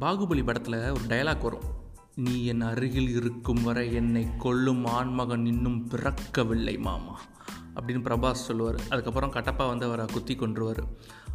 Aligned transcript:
பாகுபலி 0.00 0.44
படத்தில் 0.44 0.74
ஒரு 0.74 1.00
டயலாக் 1.08 1.40
வரும். 1.40 1.62
நீ 2.14 2.44
என் 2.44 2.60
அருகில் 2.60 3.16
இருக்கும் 3.16 3.62
வரை 3.62 3.94
என்னை 3.94 4.26
கொல்லும் 4.38 4.84
ஆண்மகன் 4.84 5.46
இன்னும் 5.46 5.88
பிறக்கவில்லை 5.88 6.78
மாமா. 6.78 7.20
அப்படின்னு 7.76 8.04
பிரபாஸ் 8.04 8.46
சொல்லுவார். 8.46 8.80
அதுக்கப்புறம் 8.90 9.30
கட்டப்பா 9.30 9.66
வந்து 9.66 9.86
அவரை 9.86 10.06
குத்தி 10.06 10.34
கொண்டுருவார் 10.34 10.82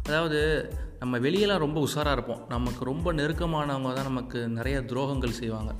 அதாவது 0.04 0.72
நம்ம 0.98 1.18
வெளியெல்லாம் 1.18 1.58
ரொம்ப 1.58 1.86
உஷாராக 1.86 2.12
இருப்போம். 2.12 2.44
நமக்கு 2.48 2.84
ரொம்ப 2.84 3.12
நெருக்கமானவங்க 3.12 3.92
தான் 3.92 4.04
நமக்கு 4.04 4.48
நிறைய 4.48 4.80
துரோகங்கள் 4.80 5.30
செய்வாங்க. 5.30 5.74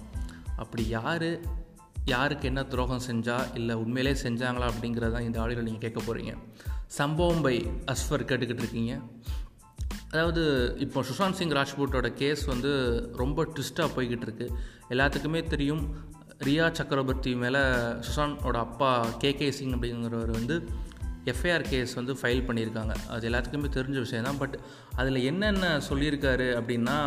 அப்படி 0.57 0.89
யார் 0.89 1.41
யாருக்கு 2.05 2.47
என்ன 2.47 2.63
துரோகம் 2.63 3.03
செஞ்சால் 3.11 3.55
இல்லை 3.55 3.75
உண்மையிலே 3.75 4.21
செஞ்சாங்களா 4.23 4.71
அப்படிங்கிறதான் 4.71 5.21
இந்த 5.21 5.41
ஆடியோவில் 5.41 5.63
நீங்கள் 5.63 5.91
கேட்க 5.91 6.01
போகிறீங்க 6.01 6.37
சம்பவம் 6.87 7.43
பை 7.43 7.71
அஸ்வர் 7.87 8.25
கேட்டுக்கிட்டு 8.25 8.63
இருக்கீங்க. 8.63 9.01
அதாவது 10.15 10.77
இப்போ 10.79 11.01
சுஷாந்த் 11.01 11.33
சிங் 11.33 11.51
ராஜ்பூட்டோட 11.51 12.09
கேஸ் 12.13 12.45
வந்து 12.45 12.73
ரொம்ப 13.17 13.45
ட்விஸ்ட்டாக 13.45 13.89
போய்கிட்டு 13.97 14.27
இருக்கு. 14.27 14.51
எல்லாத்துக்குமே 14.91 15.43
தெரியும் 15.43 15.95
ரியா 16.45 16.73
சக்கரவர்த்தி 16.73 17.35
மேலே 17.35 17.59
சுஷாந்தோட 18.07 18.57
அப்பா 18.57 19.07
கே 19.19 19.35
கே 19.35 19.51
சிங் 19.51 19.73
அப்படிங்கிறவர் 19.73 20.31
வந்து 20.31 20.65
எஃப்ஐஆர் 21.25 21.61
கேஸ் 21.61 21.95
வந்து 21.95 22.13
ஃபைல் 22.13 22.47
பண்ணியிருக்காங்க. 22.49 22.95
அது 23.09 23.29
எல்லாத்துக்குமே 23.29 23.69
தெரிஞ்ச 23.71 23.99
விஷயம் 23.99 24.25
தான் 24.25 24.39
பட் 24.39 24.59
அதில் 24.95 25.17
என்னென்ன 25.17 25.79
சொல்லியிருக்காரு 25.89 26.49
அப்படின்னா 26.61 26.99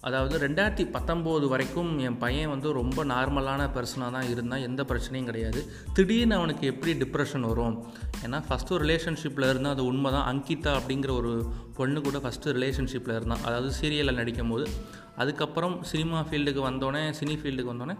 அதாவது 0.00 0.48
ரெண்டாயிரத்தி 0.48 0.84
பத்தொம்போது 0.96 1.48
வரைக்கும் 1.48 1.98
என் 1.98 2.18
பையன் 2.18 2.48
வந்து 2.48 2.72
ரொம்ப 2.72 3.04
நார்மலான 3.04 3.62
பர்சனாக 3.74 4.10
தான் 4.12 4.28
இருந்தால் 4.28 4.60
எந்த 4.60 4.82
பிரச்சனையும் 4.82 5.24
கிடையாது. 5.24 5.70
திடீர்னு 5.92 6.34
அவனுக்கு 6.34 6.66
எப்படி 6.66 6.92
டிப்ரெஷன் 6.92 7.40
வரும்? 7.40 7.86
ஏன்னா 8.26 8.38
ஃபஸ்ட்டு 8.48 8.78
ரிலேஷன்ஷிப்பில் 8.84 9.48
இருந்தால் 9.48 9.72
அது 9.72 9.84
உண்மை 9.84 10.12
தான் 10.12 10.28
அங்கிதா 10.32 10.72
அப்படிங்கிற 10.80 11.10
ஒரு 11.10 11.52
பொண்ணு 11.74 12.00
கூட 12.00 12.18
ஃபஸ்ட்டு 12.18 12.54
ரிலேஷன்ஷிப்பில் 12.58 13.16
இருந்தான் 13.16 13.42
அதாவது 13.44 13.72
சீரியலில் 13.80 14.14
நடிக்கும் 14.14 14.48
போது 14.48 14.68
அதுக்கப்புறம் 15.16 15.82
சினிமா 15.82 16.20
ஃபீல்டுக்கு 16.20 16.62
வந்தோடனே 16.70 17.02
சினி 17.20 17.36
ஃபீல்டுக்கு 17.40 17.72
வந்தோடனே 17.74 17.96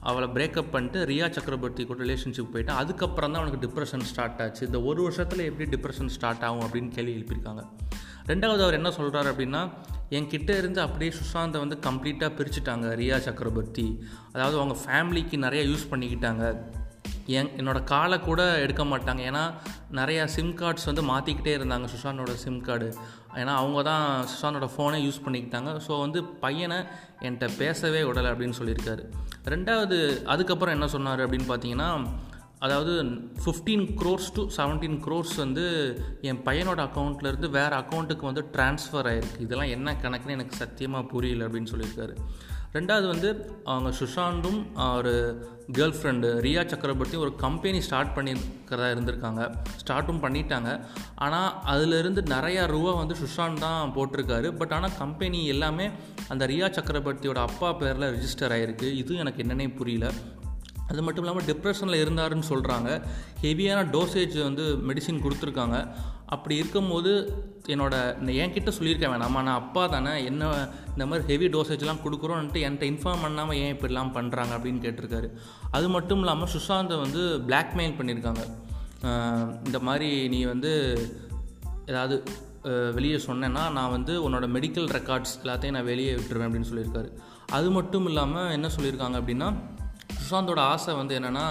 அவளை 0.00 0.28
பிரேக்கப் 0.28 0.70
பண்ணிட்டு 0.70 1.04
ரியா 1.04 1.30
சக்கரவர்த்தி 1.30 1.84
கூட 1.86 2.04
ரிலேஷன்ஷிப் 2.04 2.52
போயிட்டான் 2.52 2.80
அதுக்கப்புறம் 2.82 3.32
தான் 3.32 3.42
அவனுக்கு 3.42 3.68
டிப்ரெஷன் 3.68 4.00
ஸ்டார்ட் 4.00 4.40
ஆச்சு. 4.40 4.66
இந்த 4.66 4.82
ஒரு 4.82 5.02
வருஷத்தில் 5.02 5.38
எப்படி 5.38 5.76
டிப்ரெஷன் 5.76 6.06
ஸ்டார்ட் 6.06 6.42
ஆகும் 6.42 6.60
அப்படின்னு 6.60 6.88
கேள்வி 6.88 7.14
எழுப்பியிருக்காங்க. 7.14 7.64
ரெண்டாவது 8.26 8.62
அவர் 8.62 8.72
என்ன 8.72 8.88
சொல்கிறாரு 8.88 9.28
அப்படின்னா 9.32 9.68
என்கிட்ட 10.16 10.50
இருந்து 10.60 10.80
அப்படியே 10.86 11.10
சுஷாந்தை 11.20 11.58
வந்து 11.64 11.76
கம்ப்ளீட்டாக 11.86 12.36
பிரிச்சுட்டாங்க 12.38 12.86
ரியா 13.00 13.18
சக்கரவர்த்தி. 13.26 13.86
அதாவது 14.34 14.56
அவங்க 14.60 14.76
ஃபேமிலிக்கு 14.84 15.36
நிறையா 15.46 15.64
யூஸ் 15.70 15.90
பண்ணிக்கிட்டாங்க. 15.92 16.44
என் 17.38 17.50
என்னோடய 17.60 17.88
காலை 17.90 18.16
கூட 18.28 18.42
எடுக்க 18.64 18.82
மாட்டாங்க. 18.92 19.22
ஏன்னா 19.30 19.42
நிறையா 19.98 20.22
சிம் 20.34 20.54
கார்ட்ஸ் 20.60 20.88
வந்து 20.90 21.02
மாற்றிக்கிட்டே 21.10 21.52
இருந்தாங்க 21.58 21.86
சுஷானோட 21.92 22.32
சிம் 22.44 22.60
கார்டு 22.68 22.88
ஏன்னா 23.40 23.52
அவங்க 23.60 23.80
தான் 23.90 24.04
சுஷானோட 24.30 24.66
ஃபோனை 24.74 24.98
யூஸ் 25.06 25.22
பண்ணிக்கிட்டாங்க. 25.26 25.72
ஸோ 25.86 25.92
வந்து 26.04 26.20
பையனை 26.44 26.78
என்கிட்ட 27.24 27.48
பேசவே 27.60 28.00
விடலை 28.08 28.30
அப்படின்னு 28.32 28.58
சொல்லியிருக்காரு. 28.60 29.04
ரெண்டாவது 29.54 29.98
அதுக்கப்புறம் 30.34 30.76
என்ன 30.76 30.88
சொன்னார் 30.96 31.24
அப்படின்னு 31.26 31.48
பார்த்தீங்கன்னா 31.52 31.90
அதாவது 32.60 32.94
fifteen 33.44 33.84
crores 34.00 34.30
to 34.34 34.42
seventeen 34.56 34.98
crores 35.04 35.34
வந்து 35.36 35.64
என் 36.20 36.42
பையனோட 36.44 36.80
அக்கௌண்ட்லேருந்து 36.88 37.50
வேறு 37.50 37.76
அக்கௌண்ட்டுக்கு 37.76 38.28
வந்து 38.30 38.44
ட்ரான்ஸ்ஃபர் 38.52 39.08
ஆகிருக்கு 39.12 39.40
இதெல்லாம் 39.40 39.68
என்ன 39.68 39.96
கணக்குன்னு 40.02 40.36
எனக்கு 40.38 40.56
சத்தியமாக 40.56 41.06
புரியல 41.06 41.46
அப்படின்னு 41.46 41.72
சொல்லியிருக்காரு. 41.72 42.14
ரெண்டாவது 42.72 43.06
வந்து 43.06 43.28
அவங்க 43.64 43.90
சுஷாந்தும் 44.00 44.58
ஒரு 44.96 45.14
கேர்ள் 45.72 45.94
ஃப்ரெண்டு 45.96 46.28
ரியா 46.46 46.62
சக்கரவர்த்தியும் 46.72 47.24
ஒரு 47.26 47.36
கம்பெனி 47.36 47.80
ஸ்டார்ட் 47.80 48.12
பண்ணியிருக்கிறதா 48.16 48.90
இருந்திருக்காங்க. 48.94 49.42
ஸ்டார்ட்டும் 49.80 50.22
பண்ணிட்டாங்க. 50.24 50.84
ஆனால் 51.14 51.62
அதிலிருந்து 51.62 52.20
நிறையா 52.20 52.66
ரூபா 52.66 52.92
வந்து 52.92 53.16
சுஷாந்த் 53.24 53.64
தான் 53.66 53.92
போட்டிருக்காரு. 53.96 54.50
பட் 54.52 54.72
ஆனால் 54.72 54.96
கம்பெனி 54.98 55.46
எல்லாமே 55.46 55.88
அந்த 56.28 56.46
ரியா 56.46 56.68
சக்கரவர்த்தியோட 56.76 57.40
அப்பா 57.48 57.72
பேரில் 57.72 58.12
ரிஜிஸ்டர் 58.16 58.54
ஆகிருக்கு 58.58 58.92
இது 58.92 59.14
எனக்கு 59.14 59.42
என்னன்னே 59.42 59.76
புரியல. 59.76 60.12
அது 60.90 61.02
மட்டும் 61.06 61.24
இல்லாமல் 61.24 61.48
டிப்ரெஷனில் 61.50 62.02
இருந்தாருன்னு 62.04 62.46
சொல்கிறாங்க 62.52 62.88
ஹெவியான 63.42 63.80
டோசேஜ் 63.94 64.36
வந்து 64.48 64.64
மெடிசின் 64.88 65.22
கொடுத்துருக்காங்க. 65.24 65.76
அப்படி 66.34 66.54
இருக்கும்போது 66.60 67.12
என்னோட 67.72 67.94
என்கிட்ட 68.42 68.70
சொல்லியிருக்கேன் 68.76 69.12
வேணாமா 69.14 69.40
நான் 69.46 69.60
அப்பா 69.62 69.82
தானே 69.94 70.12
என்ன 70.30 70.50
இந்த 70.92 71.04
மாதிரி 71.10 71.24
ஹெவி 71.30 71.46
டோசேஜ்லாம் 71.54 72.02
கொடுக்குறோன்ட்டு 72.04 72.62
என்கிட்ட 72.66 72.86
இன்ஃபார்ம் 72.92 73.24
பண்ணாமல் 73.26 73.58
ஏன் 73.62 73.72
இப்படிலாம் 73.76 74.12
பண்ணுறாங்க 74.16 74.52
அப்படின்னு 74.56 74.84
கேட்டிருக்காரு. 74.84 75.30
அது 75.70 75.88
மட்டும் 75.96 76.22
இல்லாமல் 76.24 76.52
சுஷாந்தை 76.54 76.98
வந்து 77.04 77.22
பிளாக்மெயில் 77.48 77.98
பண்ணியிருக்காங்க. 77.98 78.44
இந்த 79.68 79.80
மாதிரி 79.88 80.10
நீ 80.34 80.40
வந்து 80.52 80.72
ஏதாவது 81.90 82.16
வெளியே 82.96 83.18
சொன்னேன்னா 83.26 83.62
நான் 83.76 83.94
வந்து 83.96 84.14
உன்னோட 84.26 84.46
மெடிக்கல் 84.56 84.88
ரெக்கார்ட்ஸ் 84.96 85.36
எல்லாத்தையும் 85.42 85.76
நான் 85.76 85.90
வெளியே 85.90 86.14
விட்டுருவேன் 86.16 86.48
அப்படின்னு 86.48 86.70
சொல்லியிருக்காரு. 86.70 87.08
அது 87.58 87.68
மட்டும் 87.76 88.08
இல்லாமல் 88.10 88.50
என்ன 88.56 88.66
சொல்லியிருக்காங்க 88.74 89.18
அப்படின்னா 89.20 89.48
சுஷாந்தோட 90.30 90.60
ஆசை 90.72 90.92
வந்து 91.00 91.14
என்னென்னா 91.18 91.44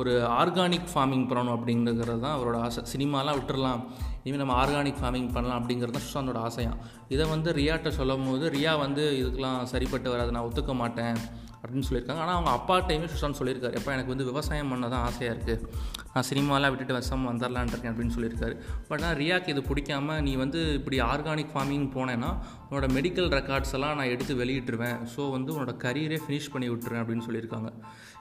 ஒரு 0.00 0.12
ஆர்கானிக் 0.40 0.88
ஃபார்மிங் 0.92 1.26
பண்ணணும் 1.30 1.54
அப்படிங்கிறது 1.56 2.22
தான் 2.24 2.36
அவரோட 2.36 2.58
ஆசை. 2.66 2.82
சினிமாலாம் 2.92 3.36
விட்டுறலாம். 3.38 3.82
இனிமேல் 4.24 4.42
நம்ம 4.42 4.56
ஆர்கானிக் 4.62 5.00
ஃபார்மிங் 5.00 5.30
பண்ணலாம் 5.36 5.58
அப்படிங்கிறது 5.60 5.94
தான் 5.96 6.06
சுஷாந்தோட 6.08 6.40
ஆசையாக 6.48 6.76
இதை 7.14 7.24
வந்து 7.34 7.50
ரியாட்ட 7.60 7.88
சொல்லும் 7.98 8.26
போது 8.28 8.44
ரியா 8.56 8.72
வந்து 8.82 9.04
இதுக்கெலாம் 9.20 9.62
சரிப்பட்டு 9.72 10.08
வராது 10.12 10.34
நான் 10.34 10.46
ஒத்துக்க 10.48 10.74
மாட்டேன் 10.82 11.18
அப்படின்னு 11.62 11.86
சொல்லியிருக்காங்க. 11.88 12.22
ஆனால் 12.24 12.36
அவங்க 12.36 12.52
அப்பா 12.58 12.76
டைமே 12.86 13.08
சுஷாந்த் 13.10 13.38
சொல்லியிருக்காரு. 13.40 13.74
எப்போ 13.78 13.90
எனக்கு 13.94 14.12
வந்து 14.12 14.28
விவசாயம் 14.28 14.70
பண்ண 14.72 14.86
தான் 14.94 15.04
ஆசையாக 15.08 15.34
இருக்குது 15.34 15.66
நான் 16.14 16.26
சினிமாலாம் 16.30 16.72
விட்டுட்டு 16.72 16.96
வசம் 16.98 17.28
வந்துடலான் 17.30 17.70
இருக்கேன் 17.72 17.92
அப்படின்னு 17.92 18.14
சொல்லியிருக்காரு. 18.16 18.54
பட் 18.88 19.02
ஆனால் 19.02 19.18
ரியாக்கு 19.22 19.52
இது 19.54 19.62
பிடிக்காம 19.70 20.18
நீ 20.28 20.32
வந்து 20.44 20.60
இப்படி 20.78 20.98
ஆர்கானிக் 21.12 21.52
ஃபார்மிங் 21.54 21.86
போனேன்னா 21.96 22.30
உன்னோட 22.68 22.88
மெடிக்கல் 22.96 23.30
ரெக்கார்ட்ஸ் 23.38 23.74
எல்லாம் 23.78 23.96
நான் 24.00 24.12
எடுத்து 24.14 24.34
வெளியிட்டுருவேன். 24.42 24.98
ஸோ 25.14 25.30
வந்து 25.36 25.52
உன்னோட 25.56 25.74
கரியரே 25.86 26.20
ஃபினிஷ் 26.24 26.52
பண்ணி 26.54 26.68
விட்டுருவேன் 26.72 27.04
அப்படின்னு 27.04 27.26
சொல்லியிருக்காங்க. 27.28 27.70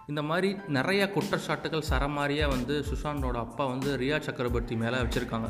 இந்த 0.08 0.22
மாதிரி 0.22 0.50
நிறையா 0.68 1.06
குற்றச்சாட்டுகள் 1.16 1.90
சரமாரியாக 1.90 2.50
வந்து 2.50 2.86
சுஷாந்தோட 2.90 3.34
அப்பா 3.34 3.66
வந்து 3.66 3.98
ரியா 3.98 4.20
சக்கரவர்த்தி 4.20 4.76
மேலே 4.76 4.98
வச்சுருக்காங்க. 4.98 5.50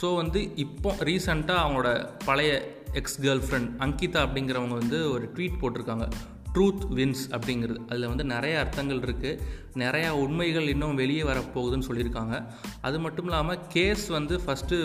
ஸோ 0.00 0.16
வந்து 0.16 0.56
இப்போ 0.56 0.94
ரீசண்டாக 1.00 1.62
அவங்களோட 1.64 1.90
பழைய 2.24 2.50
எக்ஸ் 2.92 3.20
கேர்ள் 3.20 3.44
ஃப்ரெண்ட் 3.46 3.70
அங்கிதா 3.78 4.20
அப்படிங்கிறவங்க 4.26 4.68
வந்து 4.68 5.10
ஒரு 5.10 5.32
ட்வீட் 5.36 5.58
போட்டிருக்காங்க. 5.60 6.06
ட்ரூத் 6.54 6.84
வின்ஸ் 6.88 7.24
அப்படிங்கிறது. 7.30 7.80
அதில் 7.88 8.06
வந்து 8.06 8.24
நிறைய 8.24 8.58
அர்த்தங்கள் 8.58 9.00
இருக்குது 9.00 9.40
நிறையா 9.74 10.10
உண்மைகள் 10.10 10.68
இன்னும் 10.68 10.94
வெளியே 10.94 11.22
வரப்போகுதுன்னு 11.22 11.88
சொல்லியிருக்காங்க. 11.88 12.46
அது 12.80 13.00
மட்டும் 13.00 13.24
இல்லாமல் 13.24 13.58
கேஸ் 13.68 14.06
வந்து 14.08 14.40
ஃபஸ்ட்டு 14.46 14.78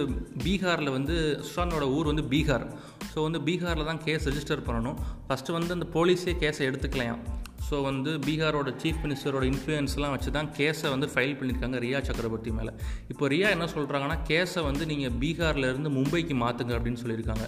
பீகாரில் 0.43 0.91
வந்து 0.91 1.43
சுஷானோட 1.45 1.87
ஊர் 1.91 2.05
வந்து 2.05 2.23
பீகார். 2.23 2.67
ஸோ 3.13 3.21
வந்து 3.21 3.39
பீகாரில் 3.39 3.85
தான் 3.85 4.03
கேஸ் 4.03 4.29
ரெஜிஸ்டர் 4.29 4.67
பண்ணணும். 4.67 4.99
ஃபஸ்ட்டு 5.29 5.51
வந்து 5.51 5.73
அந்த 5.73 5.87
போலீஸே 5.93 6.35
கேஸை 6.43 6.65
எடுத்துக்கலாம் 6.69 7.23
ஸோ 7.67 7.75
வந்து 7.87 8.11
பீகாரோட 8.25 8.69
சீஃப் 8.81 9.01
மினிஸ்டரோட 9.03 9.43
இன்ஃப்ளூயன்ஸ்லாம் 9.51 10.13
வச்சு 10.13 10.31
தான் 10.37 10.49
கேஸை 10.57 10.87
வந்து 10.93 11.07
ஃபைல் 11.13 11.35
பண்ணியிருக்காங்க 11.39 11.77
ரியா 11.83 11.99
சக்கரவர்த்தி 12.07 12.51
மேலே. 12.57 12.71
இப்போ 13.11 13.27
ரியா 13.33 13.47
என்ன 13.55 13.65
சொல்கிறாங்கன்னா 13.73 14.17
கேஸை 14.29 14.61
வந்து 14.67 14.83
நீங்கள் 14.91 15.13
பீகார்லேருந்து 15.21 15.91
மும்பைக்கு 15.97 16.35
மாற்றுங்க 16.43 16.73
அப்படின்னு 16.77 17.01
சொல்லியிருக்காங்க. 17.03 17.45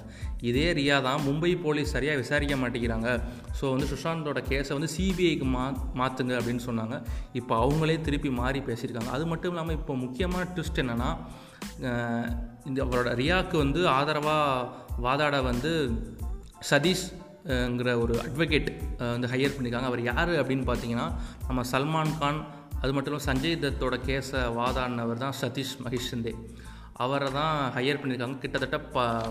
இதே 0.50 0.68
ரியா 0.80 0.98
தான் 1.08 1.20
மும்பை 1.28 1.52
போலீஸ் 1.66 1.94
சரியாக 1.96 2.22
விசாரிக்க 2.24 2.58
மாட்டேங்கிறாங்க. 2.64 3.10
ஸோ 3.60 3.66
வந்து 3.74 3.90
சுஷாந்தோட 3.94 4.42
கேஸை 4.52 4.74
வந்து 4.78 4.92
சிபிஐக்கு 4.96 5.50
மா 5.56 5.66
மாற்றுங்க 6.02 6.36
அப்படின்னு 6.40 6.66
சொன்னாங்க. 6.70 6.98
இப்போ 7.42 7.56
அவங்களே 7.66 7.98
திருப்பி 8.08 8.32
மாறி 8.42 8.62
பேசியிருக்காங்க. 8.70 9.12
அது 9.18 9.26
மட்டும் 9.34 9.54
இல்லாமல் 9.56 9.78
இப்போ 9.80 9.96
முக்கியமான 10.06 10.46
ட்விஸ்ட் 10.56 10.82
என்னென்னா 10.86 11.12
இந்த 12.70 12.80
அவரோட 12.88 13.12
ரியாவுக்கு 13.22 13.58
வந்து 13.66 13.82
ஆதரவாக 13.98 14.68
வாதாட 15.06 15.36
வந்து 15.52 15.72
சதீஷ் 16.70 17.06
ங்கிற 17.46 18.02
ஒரு 18.02 18.14
அட்வொகேட் 18.22 18.70
வந்து 18.98 19.28
ஹையர் 19.28 19.56
பண்ணியிருக்காங்க 19.56 19.84
அவர் 19.84 20.02
யார் 20.04 20.30
அப்படின்னு 20.30 20.66
பார்த்தீங்கன்னா 20.66 21.14
நம்ம 21.48 21.62
சல்மான் 21.72 22.18
கான் 22.20 22.46
அது 22.80 22.94
மட்டும் 22.94 23.14
இல்லாமல் 23.14 23.28
சஞ்சய் 23.28 23.60
தத்தோட 23.60 23.96
கேஸை 24.08 24.42
வாதாடினவர் 24.56 25.18
தான் 25.18 25.36
சதீஷ் 25.42 25.76
மகேஷ் 25.84 25.84
மகேஷந்தே 25.84 26.34
அவரை 26.94 27.32
தான் 27.32 27.72
ஹையர் 27.72 28.00
பண்ணியிருக்காங்க 28.02 28.38
கிட்டத்தட்ட 28.38 28.80
ப 28.80 29.24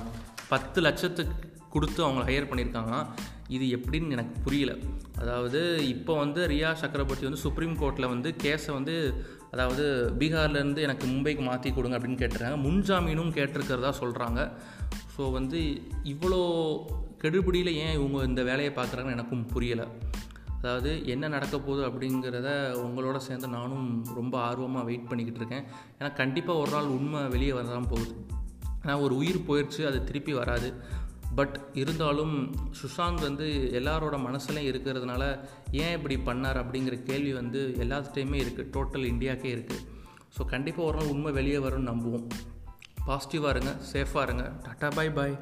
பத்து 0.49 0.81
லட்சத்துக்கு 0.81 1.53
கொடுத்து 1.71 2.07
அவங்கள 2.07 2.25
ஹையர் 2.25 2.49
பண்ணியிருக்காங்க 2.51 3.07
இது 3.49 3.79
எப்படின்னு 3.79 4.11
எனக்கு 4.11 4.41
புரியல. 4.41 4.77
அதாவது 5.19 5.89
இப்போ 5.89 6.19
வந்து 6.19 6.47
ரியா 6.47 6.73
சக்கரவர்த்தி 6.73 7.25
வந்து 7.25 7.41
சுப்ரீம் 7.41 7.77
கோர்ட்டில் 7.79 8.09
வந்து 8.09 8.35
கேஸை 8.43 8.73
வந்து 8.73 9.25
அதாவது 9.51 10.13
பீகார்லேருந்து 10.19 10.81
எனக்கு 10.81 11.07
மும்பைக்கு 11.07 11.41
மாற்றி 11.41 11.71
கொடுங்க 11.71 11.99
அப்படின்னு 11.99 12.21
கேட்டிருக்காங்க. 12.21 12.61
முன்ஜாமீனும் 12.69 13.35
கேட்டிருக்கிறதா 13.35 13.93
சொல்கிறாங்க 14.01 14.53
ஸோ 15.19 15.33
வந்து 15.33 15.83
இவ்வளோ 16.05 16.41
கெடுபிடியில் 17.25 17.73
ஏன் 17.75 17.95
இவங்க 17.99 18.25
இந்த 18.25 18.43
வேலையை 18.43 18.73
பார்க்குறாங்கன்னு 18.77 19.17
எனக்கும் 19.17 19.47
புரியலை. 19.55 19.87
அதாவது 20.59 21.07
என்ன 21.07 21.29
நடக்க 21.29 21.59
போகுது 21.59 21.83
அப்படிங்கிறத 21.89 22.51
உங்களோட 22.85 23.17
சேர்ந்து 23.17 23.49
நானும் 23.49 23.89
ரொம்ப 24.15 24.35
ஆர்வமாக 24.39 24.85
வெயிட் 24.85 25.09
பண்ணிக்கிட்டு 25.09 25.41
இருக்கேன். 25.41 25.65
ஏன்னா 25.99 26.11
கண்டிப்பாக 26.15 26.59
ஒரு 26.59 26.71
நாள் 26.71 26.85
உண்மை 26.85 27.23
வெளியே 27.29 27.53
வரதான் 27.53 27.89
போகுது. 27.89 28.13
ஏன்னா 28.83 29.01
ஒரு 29.01 29.17
உயிர் 29.17 29.47
போயிடுச்சு 29.49 29.83
அது 29.87 30.05
திருப்பி 30.05 30.33
வராது. 30.33 30.69
பட் 31.35 31.57
இருந்தாலும் 31.75 32.35
சுஷாந்த் 32.81 33.21
வந்து 33.21 33.47
எல்லாரோட 33.73 34.17
மனசுலையும் 34.27 34.69
இருக்கிறதுனால 34.73 35.23
ஏன் 35.73 35.95
இப்படி 35.97 36.17
பண்ணார் 36.27 36.61
அப்படிங்கிற 36.63 37.03
கேள்வி 37.03 37.33
வந்து 37.33 37.61
எல்லாத்துட்டையுமே 37.79 38.39
இருக்குது 38.45 38.71
டோட்டல் 38.77 39.09
இந்தியாக்கே 39.13 39.51
இருக்குது 39.57 39.83
ஸோ 40.39 40.45
கண்டிப்பாக 40.47 40.89
ஒரு 40.89 40.99
நாள் 40.99 41.13
உண்மை 41.15 41.33
வெளியே 41.33 41.57
வரும்னு 41.57 41.91
நம்புவோம். 41.93 42.27
பாசிட்டிவாக 43.07 43.55
இருங்க 43.57 43.73
சேஃபாக 43.93 44.23
இருங்க. 44.23 44.53
டாட்டா 44.67 44.91
பாய் 44.95 45.11
பாய் 45.11 45.37